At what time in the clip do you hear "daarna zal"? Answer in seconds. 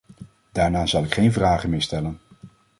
0.51-1.03